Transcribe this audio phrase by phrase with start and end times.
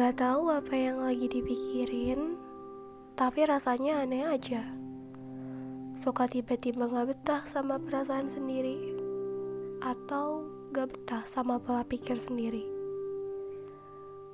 [0.00, 2.40] Gak tahu apa yang lagi dipikirin,
[3.20, 4.64] tapi rasanya aneh aja.
[5.92, 8.96] Suka tiba-tiba gak betah sama perasaan sendiri,
[9.84, 12.64] atau gak betah sama pola pikir sendiri.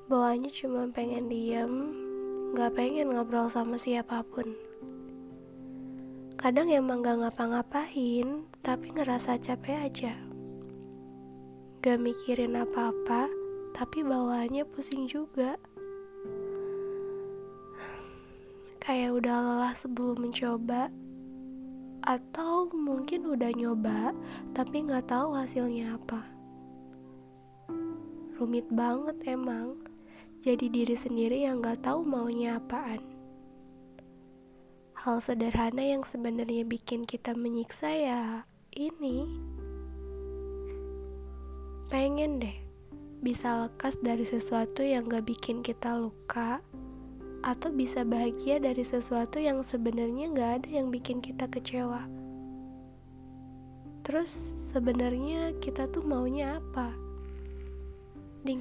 [0.06, 1.74] Bawaannya cuma pengen diem,
[2.54, 4.54] gak pengen ngobrol sama siapa pun.
[6.38, 10.14] Kadang emang gak ngapa-ngapain, tapi ngerasa capek aja.
[11.82, 13.26] Gak mikirin apa-apa,
[13.76, 15.60] tapi bawaannya pusing juga.
[18.80, 20.88] Kayak udah lelah sebelum mencoba,
[22.00, 24.14] atau mungkin udah nyoba
[24.56, 26.24] tapi nggak tahu hasilnya apa.
[28.40, 29.76] Rumit banget emang,
[30.40, 33.04] jadi diri sendiri yang nggak tahu maunya apaan.
[34.96, 38.22] Hal sederhana yang sebenarnya bikin kita menyiksa ya
[38.72, 39.28] ini.
[41.86, 42.65] Pengen deh
[43.26, 46.62] bisa lekas dari sesuatu yang gak bikin kita luka,
[47.42, 52.06] atau bisa bahagia dari sesuatu yang sebenarnya gak ada yang bikin kita kecewa.
[54.06, 54.30] Terus
[54.70, 56.94] sebenarnya kita tuh maunya apa?
[58.46, 58.54] Di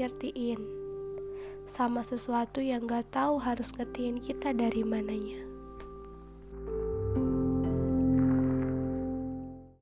[1.69, 5.54] sama sesuatu yang gak tahu harus ngertiin kita dari mananya.